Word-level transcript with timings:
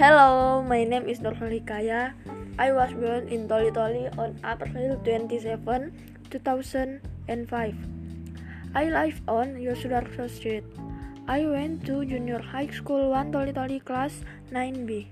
Hello, 0.00 0.64
my 0.64 0.80
name 0.80 1.04
is 1.12 1.20
Nurul 1.20 1.52
Hikaya. 1.60 2.16
I 2.56 2.72
was 2.72 2.88
born 2.96 3.28
in 3.28 3.44
Toli 3.44 3.68
Toli 3.68 4.08
on 4.16 4.32
April 4.40 4.96
27, 5.04 5.60
2005. 6.32 7.76
I 8.72 8.84
live 8.88 9.20
on 9.28 9.60
Yosudarso 9.60 10.24
Street. 10.24 10.64
I 11.28 11.44
went 11.44 11.84
to 11.84 12.00
junior 12.08 12.40
high 12.40 12.72
school 12.72 13.12
1 13.12 13.28
Toli 13.28 13.52
Toli 13.52 13.76
class 13.84 14.24
9B. 14.48 15.04